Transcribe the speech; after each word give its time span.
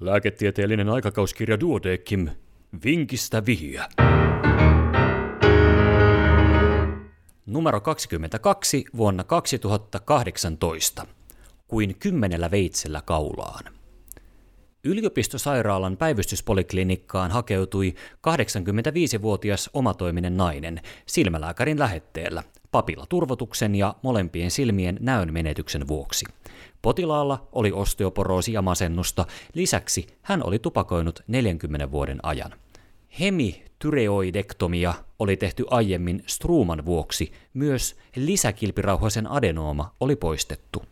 Lääketieteellinen 0.00 0.88
aikakauskirja 0.88 1.60
Duodekim. 1.60 2.28
Vinkistä 2.84 3.46
vihiä. 3.46 3.88
Numero 7.46 7.80
22 7.80 8.84
vuonna 8.96 9.24
2018. 9.24 11.06
Kuin 11.68 11.96
kymmenellä 11.98 12.50
veitsellä 12.50 13.02
kaulaan. 13.04 13.64
Yliopistosairaalan 14.84 15.96
päivystyspoliklinikkaan 15.96 17.30
hakeutui 17.30 17.94
85-vuotias 18.28 19.70
omatoiminen 19.74 20.36
nainen 20.36 20.80
silmälääkärin 21.06 21.78
lähetteellä 21.78 22.42
papilaturvotuksen 22.70 23.74
ja 23.74 23.94
molempien 24.02 24.50
silmien 24.50 24.96
näön 25.00 25.32
menetyksen 25.32 25.88
vuoksi. 25.88 26.26
Potilaalla 26.82 27.48
oli 27.52 27.72
osteoporoosi 27.72 28.52
ja 28.52 28.62
masennusta, 28.62 29.26
lisäksi 29.54 30.06
hän 30.22 30.46
oli 30.46 30.58
tupakoinut 30.58 31.20
40 31.26 31.90
vuoden 31.90 32.18
ajan. 32.22 32.52
Hemityreoidektomia 33.20 34.94
oli 35.18 35.36
tehty 35.36 35.64
aiemmin 35.70 36.22
struuman 36.26 36.84
vuoksi, 36.84 37.32
myös 37.54 37.96
lisäkilpirauhasen 38.16 39.30
adenooma 39.30 39.94
oli 40.00 40.16
poistettu. 40.16 40.82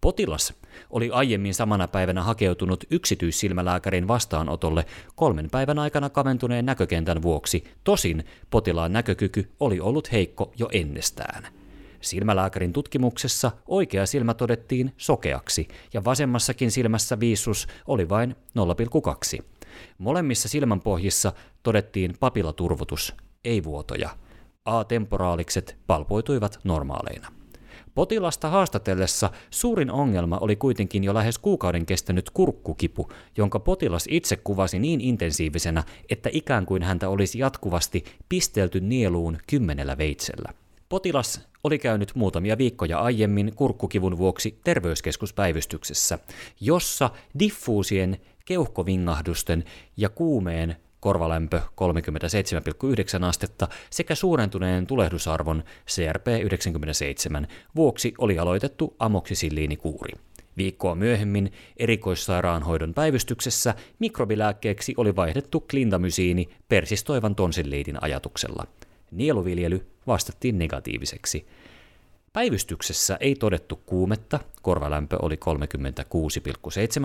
Potilas 0.00 0.54
oli 0.90 1.10
aiemmin 1.10 1.54
samana 1.54 1.88
päivänä 1.88 2.22
hakeutunut 2.22 2.84
yksityissilmälääkärin 2.90 4.08
vastaanotolle 4.08 4.86
kolmen 5.14 5.50
päivän 5.50 5.78
aikana 5.78 6.10
kaventuneen 6.10 6.66
näkökentän 6.66 7.22
vuoksi, 7.22 7.64
tosin 7.84 8.24
potilaan 8.50 8.92
näkökyky 8.92 9.50
oli 9.60 9.80
ollut 9.80 10.12
heikko 10.12 10.52
jo 10.58 10.68
ennestään. 10.72 11.63
Silmälääkärin 12.04 12.72
tutkimuksessa 12.72 13.52
oikea 13.66 14.06
silmä 14.06 14.34
todettiin 14.34 14.92
sokeaksi 14.96 15.68
ja 15.92 16.04
vasemmassakin 16.04 16.70
silmässä 16.70 17.20
viisus 17.20 17.66
oli 17.86 18.08
vain 18.08 18.36
0,2. 19.38 19.44
Molemmissa 19.98 20.48
silmänpohjissa 20.48 21.32
todettiin 21.62 22.14
papilaturvotus, 22.20 23.14
ei 23.44 23.64
vuotoja. 23.64 24.10
A-temporaalikset 24.64 25.76
palpoituivat 25.86 26.58
normaaleina. 26.64 27.32
Potilasta 27.94 28.48
haastatellessa 28.48 29.30
suurin 29.50 29.90
ongelma 29.90 30.38
oli 30.38 30.56
kuitenkin 30.56 31.04
jo 31.04 31.14
lähes 31.14 31.38
kuukauden 31.38 31.86
kestänyt 31.86 32.30
kurkkukipu, 32.30 33.08
jonka 33.36 33.60
potilas 33.60 34.04
itse 34.10 34.36
kuvasi 34.36 34.78
niin 34.78 35.00
intensiivisenä, 35.00 35.82
että 36.08 36.30
ikään 36.32 36.66
kuin 36.66 36.82
häntä 36.82 37.08
olisi 37.08 37.38
jatkuvasti 37.38 38.04
pistelty 38.28 38.80
nieluun 38.80 39.38
kymmenellä 39.46 39.98
veitsellä. 39.98 40.52
Potilas 40.88 41.48
oli 41.64 41.78
käynyt 41.78 42.14
muutamia 42.14 42.58
viikkoja 42.58 42.98
aiemmin 42.98 43.52
kurkkukivun 43.54 44.18
vuoksi 44.18 44.58
terveyskeskuspäivystyksessä, 44.64 46.18
jossa 46.60 47.10
diffuusien 47.38 48.20
keuhkovingahdusten 48.44 49.64
ja 49.96 50.08
kuumeen 50.08 50.76
korvalämpö 51.00 51.60
37,9 53.20 53.24
astetta 53.24 53.68
sekä 53.90 54.14
suurentuneen 54.14 54.86
tulehdusarvon 54.86 55.64
CRP97 55.90 57.46
vuoksi 57.76 58.14
oli 58.18 58.38
aloitettu 58.38 58.96
amoksisilliinikuuri. 58.98 60.12
Viikkoa 60.56 60.94
myöhemmin 60.94 61.52
erikoissairaanhoidon 61.76 62.94
päivystyksessä 62.94 63.74
mikrobilääkkeeksi 63.98 64.94
oli 64.96 65.16
vaihdettu 65.16 65.60
klindamysiini 65.60 66.48
persistoivan 66.68 67.34
tonsilliitin 67.34 68.02
ajatuksella. 68.02 68.66
Nieluviljely 69.10 69.86
vastattiin 70.06 70.58
negatiiviseksi. 70.58 71.46
Päivystyksessä 72.32 73.16
ei 73.20 73.34
todettu 73.34 73.76
kuumetta, 73.86 74.40
korvalämpö 74.62 75.16
oli 75.22 75.38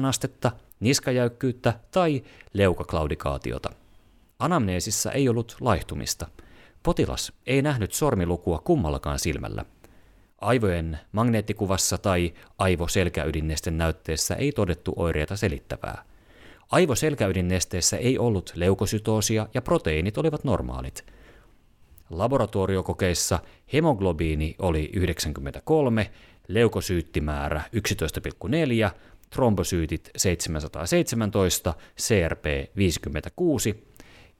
36,7 0.00 0.06
astetta, 0.06 0.52
niskajäykkyyttä 0.80 1.74
tai 1.90 2.22
leukaklaudikaatiota. 2.52 3.70
Anamneesissa 4.38 5.12
ei 5.12 5.28
ollut 5.28 5.56
laihtumista. 5.60 6.28
Potilas 6.82 7.32
ei 7.46 7.62
nähnyt 7.62 7.92
sormilukua 7.92 8.58
kummallakaan 8.58 9.18
silmällä. 9.18 9.64
Aivojen 10.40 10.98
magneettikuvassa 11.12 11.98
tai 11.98 12.34
aivoselkäydinnesten 12.58 13.78
näytteessä 13.78 14.34
ei 14.34 14.52
todettu 14.52 14.92
oireita 14.96 15.36
selittävää. 15.36 16.04
Aivoselkäydinnesteessä 16.70 17.96
ei 17.96 18.18
ollut 18.18 18.52
leukosytoosia 18.54 19.48
ja 19.54 19.62
proteiinit 19.62 20.18
olivat 20.18 20.44
normaalit. 20.44 21.04
Laboratoriokokeissa 22.10 23.38
hemoglobiini 23.72 24.54
oli 24.58 24.90
93, 24.92 26.10
leukosyyttimäärä 26.48 27.62
11,4, 28.86 28.90
trombosyytit 29.30 30.10
717, 30.16 31.74
CRP 32.00 32.44
56, 32.76 33.84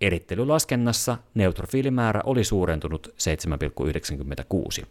Erittelylaskennassa 0.00 1.18
neutrofiilimäärä 1.34 2.20
oli 2.24 2.44
suurentunut 2.44 3.14
7,96. 3.16 4.86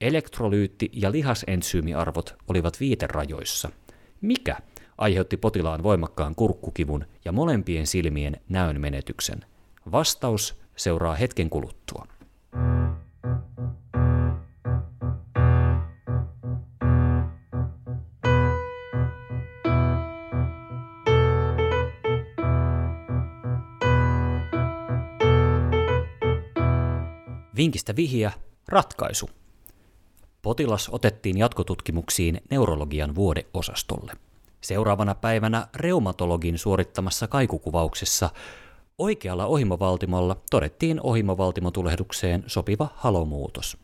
Elektrolyytti- 0.00 0.90
ja 0.92 1.12
lihasensyymiarvot 1.12 2.34
olivat 2.48 2.80
viiterajoissa. 2.80 3.70
Mikä 4.20 4.56
aiheutti 4.98 5.36
potilaan 5.36 5.82
voimakkaan 5.82 6.34
kurkkukivun 6.34 7.04
ja 7.24 7.32
molempien 7.32 7.86
silmien 7.86 8.40
näön 8.48 8.80
menetyksen? 8.80 9.44
Vastaus 9.92 10.60
seuraa 10.76 11.14
hetken 11.14 11.50
kuluttua. 11.50 11.77
Vinkistä 27.58 27.96
vihiä, 27.96 28.32
ratkaisu. 28.68 29.30
Potilas 30.42 30.88
otettiin 30.92 31.38
jatkotutkimuksiin 31.38 32.40
neurologian 32.50 33.14
vuodeosastolle. 33.14 34.12
Seuraavana 34.60 35.14
päivänä 35.14 35.68
reumatologin 35.74 36.58
suorittamassa 36.58 37.28
kaikukuvauksessa 37.28 38.30
oikealla 38.98 39.46
ohimovaltimolla 39.46 40.36
todettiin 40.50 41.00
ohimovaltimotulehdukseen 41.02 42.44
sopiva 42.46 42.88
halomuutos. 42.94 43.76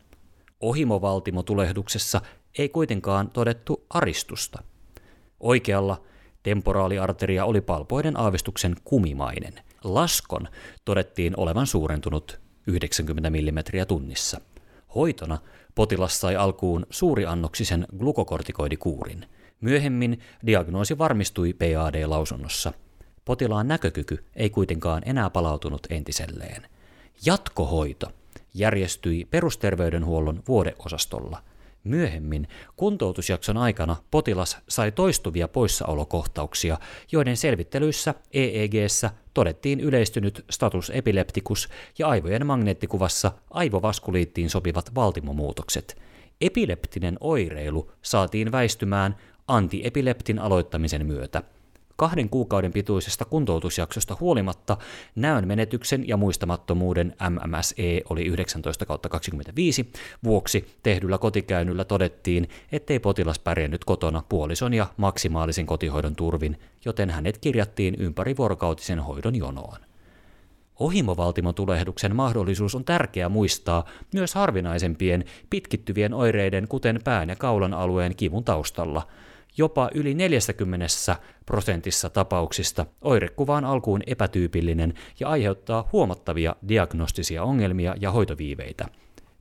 Ohimovaltimotulehduksessa 0.59 2.21
ei 2.57 2.69
kuitenkaan 2.69 3.29
todettu 3.29 3.85
aristusta. 3.89 4.63
Oikealla 5.39 6.01
temporaaliarteria 6.43 7.45
oli 7.45 7.61
palpoiden 7.61 8.19
aavistuksen 8.19 8.75
kumimainen. 8.83 9.53
Laskon 9.83 10.47
todettiin 10.85 11.33
olevan 11.37 11.67
suurentunut 11.67 12.44
90 12.67 13.29
mm 13.29 13.85
tunnissa. 13.87 14.41
Hoitona 14.95 15.37
potilas 15.75 16.19
sai 16.21 16.35
alkuun 16.35 16.85
suuriannoksisen 16.89 17.87
glukokortikoidikuurin. 17.97 19.25
Myöhemmin 19.61 20.19
diagnoosi 20.45 20.97
varmistui 20.97 21.53
PAD-lausunnossa. 21.53 22.73
Potilaan 23.25 23.67
näkökyky 23.67 24.25
ei 24.35 24.49
kuitenkaan 24.49 25.01
enää 25.05 25.29
palautunut 25.29 25.87
entiselleen. 25.89 26.65
Jatkohoito 27.25 28.11
järjestyi 28.53 29.25
perusterveydenhuollon 29.25 30.43
vuodeosastolla– 30.47 31.43
Myöhemmin 31.85 32.47
kuntoutusjakson 32.75 33.57
aikana 33.57 33.95
potilas 34.11 34.57
sai 34.69 34.91
toistuvia 34.91 35.47
poissaolokohtauksia, 35.47 36.77
joiden 37.11 37.37
selvittelyissä 37.37 38.13
EEGssä 38.33 39.11
todettiin 39.33 39.79
yleistynyt 39.79 40.45
status 40.51 40.91
epileptikus 40.95 41.69
ja 41.99 42.07
aivojen 42.07 42.45
magneettikuvassa 42.45 43.31
aivovaskuliittiin 43.49 44.49
sopivat 44.49 44.95
valtimomuutokset. 44.95 46.01
Epileptinen 46.41 47.17
oireilu 47.19 47.91
saatiin 48.01 48.51
väistymään 48.51 49.15
antiepileptin 49.47 50.39
aloittamisen 50.39 51.05
myötä– 51.05 51.43
kahden 51.95 52.29
kuukauden 52.29 52.73
pituisesta 52.73 53.25
kuntoutusjaksosta 53.25 54.17
huolimatta 54.19 54.77
näön 55.15 55.47
menetyksen 55.47 56.07
ja 56.07 56.17
muistamattomuuden 56.17 57.15
MMSE 57.29 58.01
oli 58.09 58.25
19 58.25 58.85
25 58.85 59.91
vuoksi 60.23 60.67
tehdyllä 60.83 61.17
kotikäynnillä 61.17 61.85
todettiin, 61.85 62.49
ettei 62.71 62.99
potilas 62.99 63.39
pärjännyt 63.39 63.85
kotona 63.85 64.23
puolison 64.29 64.73
ja 64.73 64.87
maksimaalisen 64.97 65.65
kotihoidon 65.65 66.15
turvin, 66.15 66.59
joten 66.85 67.09
hänet 67.09 67.37
kirjattiin 67.37 67.95
ympärivuorokautisen 67.95 68.99
hoidon 68.99 69.35
jonoon. 69.35 69.77
Ohimovaltimotulehduksen 70.79 72.15
mahdollisuus 72.15 72.75
on 72.75 72.85
tärkeää 72.85 73.29
muistaa 73.29 73.85
myös 74.13 74.35
harvinaisempien 74.35 75.25
pitkittyvien 75.49 76.13
oireiden, 76.13 76.67
kuten 76.67 76.99
pään 77.03 77.29
ja 77.29 77.35
kaulan 77.35 77.73
alueen 77.73 78.15
kivun 78.15 78.43
taustalla– 78.43 79.07
Jopa 79.57 79.89
yli 79.93 80.13
40 80.13 81.15
prosentissa 81.45 82.09
tapauksista 82.09 82.85
oirekuva 83.01 83.55
on 83.55 83.65
alkuun 83.65 84.01
epätyypillinen 84.07 84.93
ja 85.19 85.29
aiheuttaa 85.29 85.89
huomattavia 85.91 86.55
diagnostisia 86.67 87.43
ongelmia 87.43 87.95
ja 87.99 88.11
hoitoviiveitä. 88.11 88.85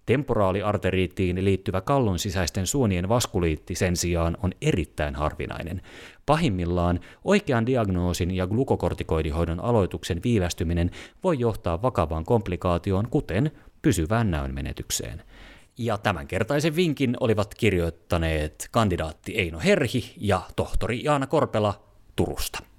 Temporaaliarteriittiin 0.07 1.45
liittyvä 1.45 1.81
kallon 1.81 2.19
sisäisten 2.19 2.67
suonien 2.67 3.09
vaskuliitti 3.09 3.75
sen 3.75 3.97
sijaan 3.97 4.37
on 4.43 4.53
erittäin 4.63 5.15
harvinainen. 5.15 5.83
Pahimmillaan 6.27 7.01
oikean 7.25 7.67
diagnoosin 7.67 8.31
ja 8.31 8.47
glukokortikoidihoidon 8.47 9.61
aloituksen 9.61 10.21
viivästyminen 10.25 10.91
voi 11.25 11.39
johtaa 11.39 11.83
vakavaan 11.83 12.25
komplikaatioon, 12.25 13.09
kuten 13.11 13.51
pysyvään 13.83 14.31
näönmenetykseen. 14.31 15.23
Ja 15.79 15.99
tämänkertaisen 15.99 16.77
vinkin 16.77 17.17
olivat 17.21 17.55
kirjoittaneet 17.55 18.69
kandidaatti 18.71 19.33
Eino 19.39 19.61
Herhi 19.61 20.15
ja 20.17 20.41
tohtori 20.57 21.05
Jaana 21.05 21.27
Korpela 21.27 21.85
Turusta. 22.17 22.74